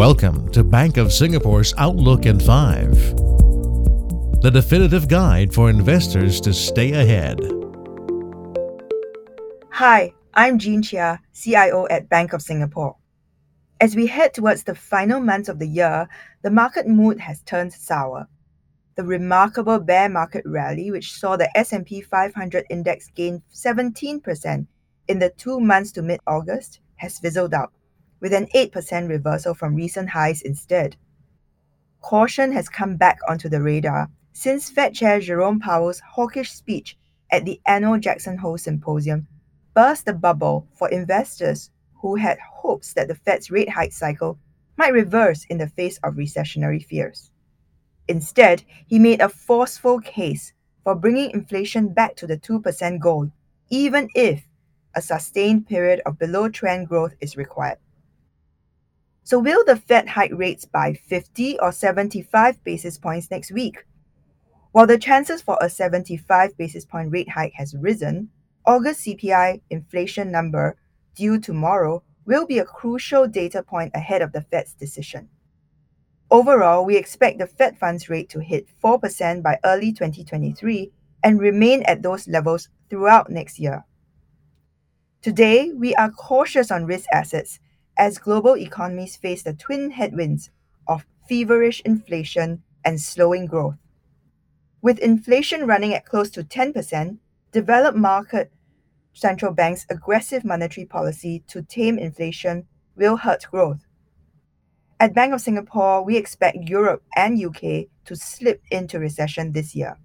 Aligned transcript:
Welcome 0.00 0.50
to 0.52 0.64
Bank 0.64 0.96
of 0.96 1.12
Singapore's 1.12 1.74
Outlook 1.76 2.24
in 2.24 2.40
5, 2.40 2.90
the 4.40 4.50
definitive 4.50 5.08
guide 5.08 5.52
for 5.52 5.68
investors 5.68 6.40
to 6.40 6.54
stay 6.54 6.92
ahead. 6.92 7.38
Hi, 9.72 10.14
I'm 10.32 10.58
Jean 10.58 10.80
Chia, 10.80 11.20
CIO 11.34 11.86
at 11.90 12.08
Bank 12.08 12.32
of 12.32 12.40
Singapore. 12.40 12.96
As 13.78 13.94
we 13.94 14.06
head 14.06 14.32
towards 14.32 14.64
the 14.64 14.74
final 14.74 15.20
months 15.20 15.50
of 15.50 15.58
the 15.58 15.68
year, 15.68 16.08
the 16.40 16.50
market 16.50 16.88
mood 16.88 17.20
has 17.20 17.42
turned 17.42 17.74
sour. 17.74 18.26
The 18.96 19.04
remarkable 19.04 19.80
bear 19.80 20.08
market 20.08 20.44
rally, 20.46 20.90
which 20.90 21.12
saw 21.12 21.36
the 21.36 21.54
S&P 21.54 22.00
500 22.00 22.64
index 22.70 23.10
gain 23.14 23.42
17% 23.52 24.66
in 25.08 25.18
the 25.18 25.28
2 25.36 25.60
months 25.60 25.92
to 25.92 26.00
mid-August, 26.00 26.80
has 26.96 27.18
fizzled 27.18 27.52
out 27.52 27.74
with 28.20 28.32
an 28.32 28.46
8% 28.54 29.08
reversal 29.08 29.54
from 29.54 29.74
recent 29.74 30.10
highs 30.10 30.42
instead. 30.42 30.96
Caution 32.00 32.52
has 32.52 32.68
come 32.68 32.96
back 32.96 33.18
onto 33.28 33.48
the 33.48 33.60
radar 33.60 34.10
since 34.32 34.70
Fed 34.70 34.94
Chair 34.94 35.20
Jerome 35.20 35.60
Powell's 35.60 36.00
hawkish 36.00 36.52
speech 36.52 36.96
at 37.30 37.44
the 37.44 37.60
annual 37.66 37.98
Jackson 37.98 38.38
Hole 38.38 38.58
Symposium 38.58 39.26
burst 39.74 40.06
the 40.06 40.12
bubble 40.12 40.66
for 40.74 40.88
investors 40.90 41.70
who 41.94 42.16
had 42.16 42.38
hopes 42.38 42.94
that 42.94 43.08
the 43.08 43.14
Fed's 43.14 43.50
rate 43.50 43.68
hike 43.68 43.92
cycle 43.92 44.38
might 44.76 44.92
reverse 44.92 45.44
in 45.50 45.58
the 45.58 45.68
face 45.68 45.98
of 46.02 46.14
recessionary 46.14 46.84
fears. 46.84 47.30
Instead, 48.08 48.64
he 48.86 48.98
made 48.98 49.20
a 49.20 49.28
forceful 49.28 50.00
case 50.00 50.52
for 50.82 50.94
bringing 50.94 51.30
inflation 51.30 51.92
back 51.92 52.16
to 52.16 52.26
the 52.26 52.38
2% 52.38 52.98
goal, 52.98 53.30
even 53.68 54.08
if 54.14 54.48
a 54.94 55.02
sustained 55.02 55.66
period 55.68 56.00
of 56.06 56.18
below 56.18 56.48
trend 56.48 56.88
growth 56.88 57.14
is 57.20 57.36
required. 57.36 57.78
So, 59.30 59.38
will 59.38 59.64
the 59.64 59.76
Fed 59.76 60.08
hike 60.08 60.32
rates 60.34 60.64
by 60.64 60.92
50 60.92 61.60
or 61.60 61.70
75 61.70 62.64
basis 62.64 62.98
points 62.98 63.30
next 63.30 63.52
week? 63.52 63.84
While 64.72 64.88
the 64.88 64.98
chances 64.98 65.40
for 65.40 65.56
a 65.60 65.70
75 65.70 66.56
basis 66.56 66.84
point 66.84 67.12
rate 67.12 67.28
hike 67.28 67.52
has 67.52 67.76
risen, 67.76 68.30
August 68.66 69.06
CPI 69.06 69.60
inflation 69.70 70.32
number 70.32 70.76
due 71.14 71.38
tomorrow 71.38 72.02
will 72.26 72.44
be 72.44 72.58
a 72.58 72.64
crucial 72.64 73.28
data 73.28 73.62
point 73.62 73.92
ahead 73.94 74.20
of 74.20 74.32
the 74.32 74.42
Fed's 74.42 74.74
decision. 74.74 75.28
Overall, 76.32 76.84
we 76.84 76.96
expect 76.96 77.38
the 77.38 77.46
Fed 77.46 77.78
funds 77.78 78.10
rate 78.10 78.30
to 78.30 78.40
hit 78.40 78.66
4% 78.82 79.44
by 79.44 79.60
early 79.64 79.92
2023 79.92 80.90
and 81.22 81.38
remain 81.38 81.84
at 81.84 82.02
those 82.02 82.26
levels 82.26 82.68
throughout 82.88 83.30
next 83.30 83.60
year. 83.60 83.84
Today, 85.22 85.70
we 85.70 85.94
are 85.94 86.10
cautious 86.10 86.72
on 86.72 86.84
risk 86.84 87.06
assets 87.12 87.60
as 88.00 88.16
global 88.16 88.56
economies 88.56 89.14
face 89.14 89.42
the 89.42 89.52
twin 89.52 89.90
headwinds 89.90 90.48
of 90.88 91.04
feverish 91.28 91.82
inflation 91.84 92.62
and 92.82 92.98
slowing 92.98 93.44
growth. 93.44 93.76
With 94.80 94.98
inflation 95.00 95.66
running 95.66 95.92
at 95.92 96.06
close 96.06 96.30
to 96.30 96.42
10%, 96.42 97.18
developed 97.52 97.98
market 97.98 98.50
central 99.12 99.52
banks' 99.52 99.84
aggressive 99.90 100.46
monetary 100.46 100.86
policy 100.86 101.44
to 101.48 101.60
tame 101.60 101.98
inflation 101.98 102.66
will 102.96 103.18
hurt 103.18 103.44
growth. 103.50 103.84
At 104.98 105.14
Bank 105.14 105.34
of 105.34 105.42
Singapore, 105.42 106.02
we 106.02 106.16
expect 106.16 106.70
Europe 106.70 107.02
and 107.16 107.38
UK 107.38 107.88
to 108.06 108.16
slip 108.16 108.62
into 108.70 108.98
recession 108.98 109.52
this 109.52 109.74
year, 109.74 109.98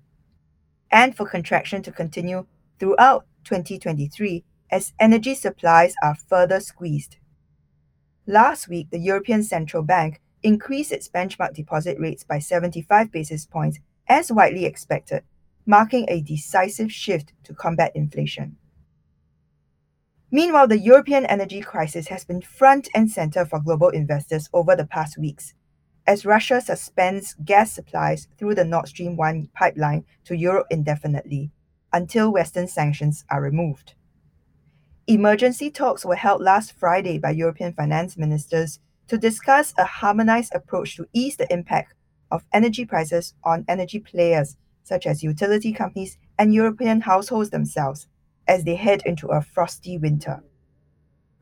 and 0.92 1.16
for 1.16 1.26
contraction 1.26 1.82
to 1.84 1.94
continue 1.94 2.46
throughout 2.78 3.26
2023 3.46 4.44
as 4.70 4.92
energy 5.00 5.34
supplies 5.34 5.94
are 6.04 6.16
further 6.16 6.60
squeezed. 6.60 7.16
Last 8.28 8.68
week, 8.68 8.90
the 8.90 9.00
European 9.00 9.44
Central 9.44 9.84
Bank 9.84 10.20
increased 10.42 10.92
its 10.92 11.08
benchmark 11.08 11.54
deposit 11.54 12.00
rates 12.00 12.24
by 12.24 12.40
75 12.40 13.12
basis 13.12 13.46
points 13.46 13.80
as 14.08 14.32
widely 14.32 14.66
expected, 14.66 15.24
marking 15.66 16.06
a 16.08 16.22
decisive 16.22 16.92
shift 16.92 17.34
to 17.44 17.54
combat 17.54 17.92
inflation. 17.96 18.58
Meanwhile, 20.32 20.68
the 20.68 20.80
European 20.80 21.26
energy 21.28 21.62
crisis 21.62 22.08
has 22.08 22.26
been 22.26 22.42
front 22.42 22.90
and 22.96 23.12
center 23.12 23.46
for 23.46 23.60
global 23.60 23.90
investors 23.90 24.50
over 24.54 24.76
the 24.76 24.86
past 24.86 25.20
weeks, 25.20 25.54
as 26.08 26.26
Russia 26.26 26.62
suspends 26.62 27.36
gas 27.46 27.72
supplies 27.72 28.28
through 28.38 28.56
the 28.56 28.66
Nord 28.66 28.88
Stream 28.88 29.16
1 29.16 29.50
pipeline 29.54 30.04
to 30.26 30.36
Europe 30.36 30.68
indefinitely 30.72 31.52
until 31.94 32.34
Western 32.34 32.68
sanctions 32.68 33.24
are 33.30 33.42
removed. 33.42 33.94
Emergency 35.08 35.70
talks 35.70 36.04
were 36.04 36.16
held 36.16 36.42
last 36.42 36.74
Friday 36.74 37.20
by 37.20 37.30
European 37.30 37.72
finance 37.74 38.18
ministers 38.18 38.80
to 39.08 39.20
discuss 39.20 39.72
a 39.78 39.86
harmonized 39.86 40.52
approach 40.56 40.96
to 40.96 41.08
ease 41.14 41.38
the 41.38 41.52
impact 41.54 41.94
of 42.32 42.44
energy 42.54 42.86
prices 42.86 43.36
on 43.44 43.64
energy 43.68 44.00
players 44.00 44.58
such 44.84 45.06
as 45.06 45.22
utility 45.22 45.72
companies 45.72 46.18
and 46.40 46.56
European 46.56 47.02
households 47.02 47.52
themselves 47.52 48.08
as 48.48 48.64
they 48.64 48.74
head 48.74 49.04
into 49.06 49.28
a 49.28 49.44
frosty 49.44 50.00
winter. 50.00 50.44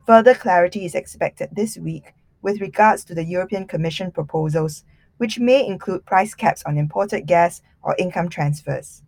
Further 0.06 0.34
clarity 0.34 0.84
is 0.84 0.94
expected 0.94 1.48
this 1.52 1.78
week 1.78 2.12
with 2.42 2.60
regards 2.60 3.02
to 3.04 3.14
the 3.14 3.24
European 3.24 3.66
Commission 3.66 4.10
proposals, 4.10 4.84
which 5.16 5.38
may 5.38 5.66
include 5.66 6.04
price 6.04 6.34
caps 6.34 6.62
on 6.66 6.76
imported 6.76 7.26
gas 7.26 7.62
or 7.82 7.96
income 7.98 8.28
transfers. 8.28 9.02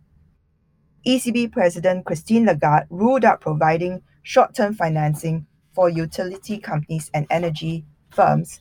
ECB 1.05 1.51
President 1.51 2.05
Christine 2.05 2.47
Lagarde 2.47 2.87
ruled 2.89 3.23
out 3.23 3.39
providing 3.39 4.01
short 4.27 4.53
term 4.53 4.73
financing 4.73 5.47
for 5.73 5.87
utility 5.87 6.57
companies 6.57 7.09
and 7.13 7.25
energy 7.29 7.85
firms, 8.09 8.59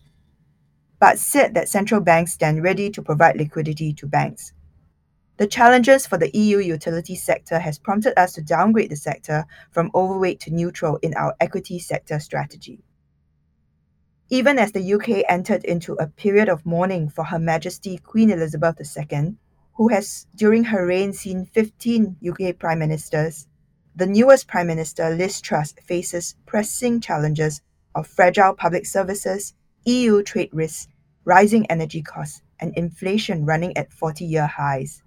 but 1.00 1.18
said 1.18 1.54
that 1.54 1.68
central 1.68 2.00
banks 2.00 2.32
stand 2.32 2.62
ready 2.62 2.88
to 2.88 3.02
provide 3.02 3.36
liquidity 3.36 3.92
to 3.92 4.06
banks. 4.06 4.52
The 5.38 5.48
challenges 5.48 6.06
for 6.06 6.18
the 6.18 6.30
EU 6.32 6.58
utility 6.58 7.16
sector 7.16 7.58
has 7.58 7.80
prompted 7.80 8.16
us 8.16 8.32
to 8.34 8.42
downgrade 8.42 8.92
the 8.92 8.96
sector 8.96 9.44
from 9.72 9.90
overweight 9.92 10.38
to 10.42 10.52
neutral 10.52 11.00
in 11.02 11.14
our 11.14 11.34
equity 11.40 11.80
sector 11.80 12.20
strategy. 12.20 12.84
Even 14.30 14.60
as 14.60 14.70
the 14.70 14.94
UK 14.94 15.24
entered 15.28 15.64
into 15.64 15.94
a 15.94 16.06
period 16.06 16.48
of 16.48 16.64
mourning 16.64 17.08
for 17.08 17.24
Her 17.24 17.40
Majesty 17.40 17.98
Queen 17.98 18.30
Elizabeth 18.30 18.78
II, 18.96 19.34
who 19.74 19.88
has 19.88 20.28
during 20.36 20.62
her 20.62 20.86
reign 20.86 21.12
seen 21.12 21.44
15 21.44 22.18
UK 22.24 22.56
prime 22.56 22.78
ministers, 22.78 23.48
the 23.96 24.06
newest 24.06 24.46
Prime 24.46 24.66
Minister, 24.66 25.08
Liz 25.08 25.40
Truss, 25.40 25.72
faces 25.82 26.36
pressing 26.44 27.00
challenges 27.00 27.62
of 27.94 28.06
fragile 28.06 28.52
public 28.52 28.84
services, 28.84 29.54
EU 29.86 30.22
trade 30.22 30.50
risks, 30.52 30.88
rising 31.24 31.64
energy 31.70 32.02
costs, 32.02 32.42
and 32.60 32.76
inflation 32.76 33.46
running 33.46 33.74
at 33.74 33.90
40 33.90 34.26
year 34.26 34.46
highs. 34.46 35.02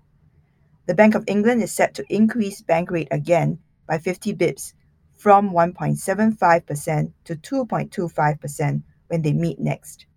The 0.88 0.96
Bank 0.96 1.14
of 1.14 1.24
England 1.28 1.62
is 1.62 1.72
set 1.72 1.94
to 1.96 2.14
increase 2.14 2.64
bank 2.64 2.90
rate 2.90 3.10
again 3.12 3.60
by 3.88 4.00
50 4.00 4.34
bips 4.34 4.74
from 5.16 5.52
1.75% 5.52 7.12
to 7.26 7.36
2.25% 7.36 8.84
when 9.08 9.22
they 9.22 9.34
meet 9.34 9.60
next. 9.60 10.08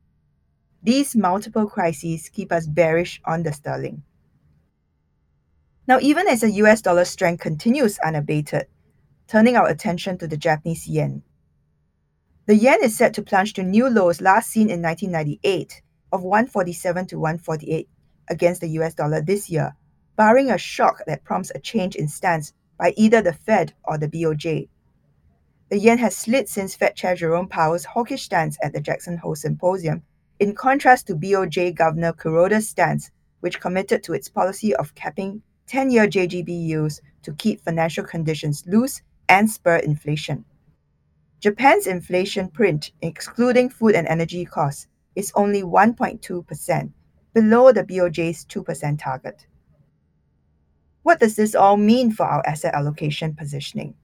These 0.82 1.14
multiple 1.14 1.66
crises 1.66 2.30
keep 2.30 2.50
us 2.50 2.66
bearish 2.66 3.20
on 3.26 3.42
the 3.42 3.52
sterling. 3.52 4.02
Now, 5.88 5.98
even 6.00 6.28
as 6.28 6.42
the 6.42 6.50
US 6.62 6.80
dollar 6.80 7.04
strength 7.04 7.40
continues 7.40 7.98
unabated, 7.98 8.66
turning 9.26 9.56
our 9.56 9.68
attention 9.68 10.16
to 10.18 10.28
the 10.28 10.36
Japanese 10.36 10.86
yen. 10.86 11.22
The 12.46 12.54
yen 12.54 12.78
is 12.82 12.96
set 12.96 13.14
to 13.14 13.22
plunge 13.22 13.54
to 13.54 13.64
new 13.64 13.88
lows 13.88 14.20
last 14.20 14.50
seen 14.50 14.70
in 14.70 14.80
1998 14.80 15.82
of 16.12 16.22
147 16.22 17.06
to 17.08 17.18
148 17.18 17.88
against 18.28 18.60
the 18.60 18.68
US 18.70 18.94
dollar 18.94 19.20
this 19.20 19.50
year, 19.50 19.74
barring 20.16 20.50
a 20.50 20.58
shock 20.58 21.02
that 21.06 21.24
prompts 21.24 21.50
a 21.54 21.58
change 21.58 21.96
in 21.96 22.06
stance 22.06 22.52
by 22.78 22.94
either 22.96 23.20
the 23.20 23.32
Fed 23.32 23.74
or 23.84 23.98
the 23.98 24.08
BOJ. 24.08 24.68
The 25.68 25.78
yen 25.78 25.98
has 25.98 26.16
slid 26.16 26.48
since 26.48 26.76
Fed 26.76 26.94
Chair 26.94 27.16
Jerome 27.16 27.48
Powell's 27.48 27.86
hawkish 27.86 28.22
stance 28.22 28.56
at 28.62 28.72
the 28.72 28.80
Jackson 28.80 29.16
Hole 29.16 29.34
Symposium, 29.34 30.02
in 30.38 30.54
contrast 30.54 31.08
to 31.08 31.16
BOJ 31.16 31.74
Governor 31.74 32.12
Kuroda's 32.12 32.68
stance, 32.68 33.10
which 33.40 33.60
committed 33.60 34.04
to 34.04 34.12
its 34.12 34.28
policy 34.28 34.76
of 34.76 34.94
capping 34.94 35.42
10 35.66 35.90
year 35.90 36.06
JGB 36.06 36.48
yields 36.48 37.00
to 37.22 37.32
keep 37.34 37.60
financial 37.60 38.04
conditions 38.04 38.64
loose 38.66 39.02
and 39.28 39.50
spur 39.50 39.76
inflation. 39.76 40.44
Japan's 41.40 41.86
inflation 41.86 42.48
print, 42.48 42.92
excluding 43.02 43.68
food 43.68 43.94
and 43.94 44.06
energy 44.06 44.44
costs, 44.44 44.86
is 45.16 45.32
only 45.34 45.62
1.2%, 45.62 46.92
below 47.34 47.72
the 47.72 47.84
BOJ's 47.84 48.44
2% 48.46 48.98
target. 48.98 49.46
What 51.02 51.18
does 51.18 51.34
this 51.34 51.54
all 51.54 51.76
mean 51.76 52.12
for 52.12 52.24
our 52.26 52.46
asset 52.46 52.74
allocation 52.74 53.34
positioning? 53.34 53.94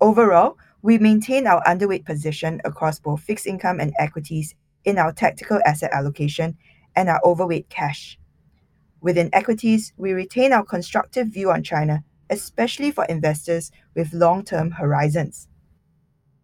Overall, 0.00 0.56
we 0.80 0.96
maintain 0.96 1.46
our 1.46 1.62
underweight 1.64 2.06
position 2.06 2.60
across 2.64 2.98
both 2.98 3.20
fixed 3.20 3.46
income 3.46 3.80
and 3.80 3.92
equities 3.98 4.54
in 4.84 4.96
our 4.96 5.12
tactical 5.12 5.60
asset 5.66 5.90
allocation 5.92 6.56
and 6.96 7.08
our 7.08 7.20
overweight 7.24 7.68
cash. 7.68 8.18
Within 9.00 9.30
equities, 9.32 9.92
we 9.96 10.12
retain 10.12 10.52
our 10.52 10.64
constructive 10.64 11.28
view 11.28 11.50
on 11.50 11.62
China, 11.62 12.02
especially 12.30 12.90
for 12.90 13.04
investors 13.04 13.70
with 13.94 14.12
long 14.12 14.44
term 14.44 14.72
horizons. 14.72 15.48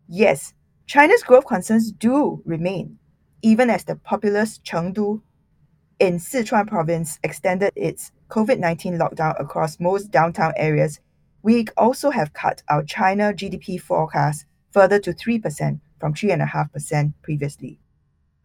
Yes, 0.08 0.54
China's 0.86 1.22
growth 1.22 1.46
concerns 1.46 1.90
do 1.90 2.42
remain, 2.44 2.98
even 3.42 3.70
as 3.70 3.84
the 3.84 3.96
populous 3.96 4.58
Chengdu 4.60 5.22
in 5.98 6.18
Sichuan 6.18 6.66
province 6.66 7.18
extended 7.22 7.72
its 7.74 8.12
COVID 8.28 8.58
19 8.58 8.98
lockdown 8.98 9.38
across 9.40 9.80
most 9.80 10.10
downtown 10.10 10.52
areas, 10.56 11.00
we 11.42 11.66
also 11.76 12.10
have 12.10 12.32
cut 12.32 12.62
our 12.68 12.82
China 12.82 13.32
GDP 13.32 13.80
forecast 13.80 14.46
further 14.72 14.98
to 14.98 15.12
3% 15.12 15.80
from 16.00 16.14
3.5% 16.14 17.14
previously. 17.22 17.78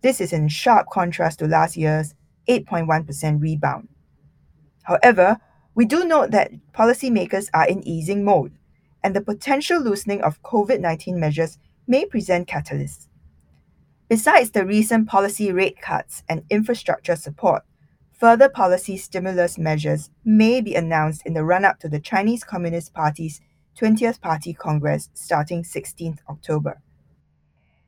This 0.02 0.22
is 0.22 0.32
in 0.32 0.48
sharp 0.48 0.88
contrast 0.92 1.40
to 1.40 1.48
last 1.48 1.76
year's 1.76 2.14
8.1% 2.48 3.42
rebound. 3.42 3.90
However, 4.90 5.38
we 5.76 5.86
do 5.86 6.04
note 6.04 6.32
that 6.32 6.52
policymakers 6.74 7.48
are 7.54 7.68
in 7.68 7.88
easing 7.88 8.24
mode, 8.24 8.54
and 9.04 9.16
the 9.16 9.22
potential 9.22 9.80
loosening 9.80 10.24
of 10.24 10.42
COVID 10.42 10.80
19 10.80 11.20
measures 11.20 11.60
may 11.86 12.06
present 12.06 12.48
catalysts. 12.48 13.06
Besides 14.08 14.50
the 14.50 14.66
recent 14.66 15.08
policy 15.08 15.52
rate 15.52 15.80
cuts 15.80 16.24
and 16.28 16.44
infrastructure 16.50 17.16
support, 17.16 17.62
further 18.14 18.50
policy 18.50 18.98
stimulus 18.98 19.60
measures 19.60 20.10
may 20.26 20.60
be 20.60 20.74
announced 20.74 21.22
in 21.24 21.36
the 21.36 21.44
run 21.44 21.66
up 21.66 21.80
to 21.82 21.88
the 21.88 22.00
Chinese 22.00 22.44
Communist 22.44 22.92
Party's 22.92 23.42
20th 23.80 24.20
Party 24.20 24.54
Congress 24.54 25.12
starting 25.14 25.62
16th 25.62 26.18
October. 26.28 26.82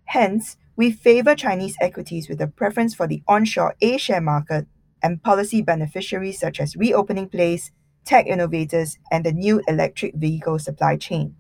Hence, 0.03 0.55
we 0.75 0.91
favor 0.91 1.33
Chinese 1.33 1.77
equities 1.81 2.29
with 2.29 2.39
a 2.41 2.47
preference 2.47 2.93
for 2.93 3.07
the 3.07 3.23
onshore 3.27 3.73
A 3.81 3.97
share 3.97 4.21
market 4.21 4.67
and 5.03 5.21
policy 5.23 5.61
beneficiaries 5.61 6.39
such 6.39 6.59
as 6.59 6.75
reopening 6.75 7.29
plays, 7.29 7.71
tech 8.05 8.27
innovators, 8.27 8.97
and 9.11 9.25
the 9.25 9.31
new 9.31 9.61
electric 9.67 10.15
vehicle 10.15 10.59
supply 10.59 10.97
chain. 10.97 11.35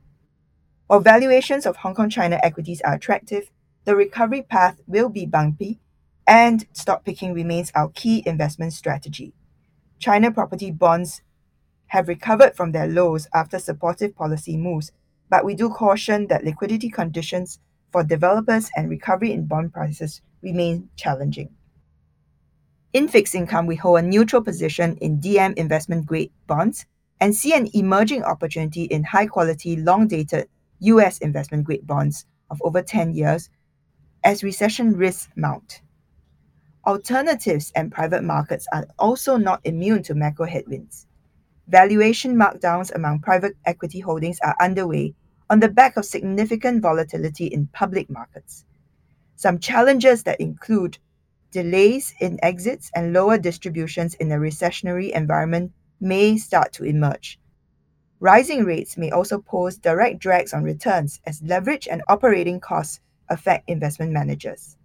While 0.87 0.99
valuations 0.99 1.65
of 1.65 1.77
Hong 1.77 1.95
Kong 1.95 2.09
China 2.09 2.39
equities 2.43 2.81
are 2.81 2.95
attractive, 2.95 3.49
the 3.85 3.95
recovery 3.95 4.41
path 4.41 4.81
will 4.87 5.09
be 5.09 5.25
bumpy, 5.25 5.79
and 6.27 6.65
stock 6.73 7.03
picking 7.03 7.33
remains 7.33 7.71
our 7.73 7.89
key 7.89 8.23
investment 8.25 8.73
strategy. 8.73 9.33
China 9.99 10.31
property 10.31 10.71
bonds 10.71 11.21
have 11.87 12.07
recovered 12.07 12.55
from 12.55 12.71
their 12.71 12.87
lows 12.87 13.27
after 13.33 13.59
supportive 13.59 14.15
policy 14.15 14.57
moves, 14.57 14.91
but 15.29 15.45
we 15.45 15.55
do 15.55 15.69
caution 15.69 16.27
that 16.27 16.43
liquidity 16.43 16.89
conditions 16.89 17.59
for 17.91 18.03
developers 18.03 18.69
and 18.75 18.89
recovery 18.89 19.31
in 19.31 19.45
bond 19.45 19.73
prices 19.73 20.21
remain 20.41 20.89
challenging. 20.95 21.49
In 22.93 23.07
fixed 23.07 23.35
income, 23.35 23.67
we 23.67 23.77
hold 23.77 23.99
a 23.99 24.01
neutral 24.01 24.41
position 24.41 24.97
in 24.97 25.21
DM 25.21 25.53
investment 25.53 26.05
grade 26.05 26.31
bonds 26.47 26.85
and 27.21 27.33
see 27.33 27.53
an 27.53 27.69
emerging 27.73 28.23
opportunity 28.23 28.83
in 28.83 29.03
high 29.03 29.27
quality, 29.27 29.77
long 29.77 30.07
dated 30.07 30.49
US 30.79 31.19
investment 31.19 31.63
grade 31.63 31.87
bonds 31.87 32.25
of 32.49 32.61
over 32.63 32.81
10 32.81 33.13
years 33.13 33.49
as 34.25 34.43
recession 34.43 34.91
risks 34.97 35.29
mount. 35.37 35.81
Alternatives 36.85 37.71
and 37.75 37.91
private 37.91 38.23
markets 38.23 38.67
are 38.73 38.85
also 38.99 39.37
not 39.37 39.61
immune 39.63 40.03
to 40.03 40.13
macro 40.13 40.45
headwinds. 40.45 41.07
Valuation 41.69 42.35
markdowns 42.35 42.93
among 42.93 43.21
private 43.21 43.55
equity 43.65 44.01
holdings 44.01 44.39
are 44.43 44.55
underway 44.59 45.13
on 45.49 45.61
the 45.61 45.69
back 45.69 45.95
of 45.95 46.03
significant 46.03 46.81
volatility 46.81 47.45
in 47.45 47.67
public 47.67 48.09
markets. 48.09 48.65
Some 49.37 49.59
challenges 49.59 50.23
that 50.23 50.41
include 50.41 50.97
delays 51.51 52.13
in 52.19 52.39
exits 52.41 52.89
and 52.95 53.13
lower 53.13 53.37
distributions 53.37 54.15
in 54.15 54.31
a 54.31 54.37
recessionary 54.37 55.11
environment 55.11 55.71
may 55.99 56.37
start 56.37 56.71
to 56.73 56.85
emerge. 56.85 57.39
Rising 58.19 58.63
rates 58.63 58.97
may 58.97 59.11
also 59.11 59.39
pose 59.39 59.77
direct 59.77 60.19
drags 60.19 60.53
on 60.53 60.63
returns 60.63 61.19
as 61.25 61.41
leverage 61.41 61.87
and 61.87 62.01
operating 62.07 62.59
costs 62.59 62.99
affect 63.29 63.69
investment 63.69 64.11
managers. 64.11 64.77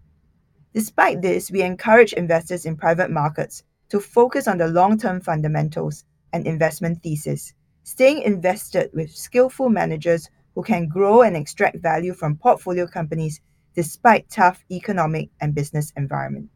Despite 0.74 1.22
this, 1.22 1.50
we 1.50 1.62
encourage 1.62 2.12
investors 2.12 2.66
in 2.66 2.76
private 2.76 3.10
markets 3.10 3.62
to 3.88 4.00
focus 4.00 4.48
on 4.48 4.58
the 4.58 4.68
long 4.68 4.98
term 4.98 5.20
fundamentals 5.20 6.04
and 6.32 6.46
investment 6.46 7.02
thesis, 7.02 7.54
staying 7.82 8.22
invested 8.22 8.90
with 8.92 9.10
skillful 9.10 9.68
managers 9.68 10.28
who 10.54 10.62
can 10.62 10.88
grow 10.88 11.22
and 11.22 11.36
extract 11.36 11.76
value 11.76 12.12
from 12.12 12.36
portfolio 12.36 12.86
companies 12.86 13.40
despite 13.74 14.28
tough 14.30 14.64
economic 14.70 15.28
and 15.40 15.54
business 15.54 15.92
environment. 15.96 16.48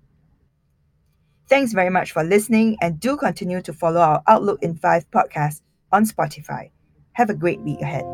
Thanks 1.51 1.73
very 1.73 1.91
much 1.91 2.13
for 2.13 2.23
listening 2.23 2.79
and 2.81 3.01
do 3.01 3.17
continue 3.17 3.61
to 3.63 3.73
follow 3.73 4.01
our 4.01 4.23
Outlook 4.29 4.63
in 4.63 4.77
5 4.77 5.11
podcast 5.11 5.63
on 5.91 6.05
Spotify. 6.05 6.71
Have 7.15 7.29
a 7.29 7.35
great 7.35 7.61
week 7.63 7.81
ahead. 7.81 8.05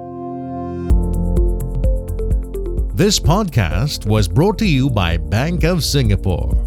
This 2.96 3.20
podcast 3.20 4.06
was 4.06 4.26
brought 4.26 4.56
to 4.60 4.66
you 4.66 4.88
by 4.88 5.18
Bank 5.18 5.64
of 5.64 5.84
Singapore. 5.84 6.65